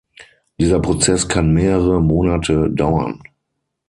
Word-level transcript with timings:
Dieser 0.59 0.79
Prozess 0.79 1.27
kann 1.27 1.53
mehrere 1.53 2.01
Monate 2.01 2.71
dauern. 2.71 3.21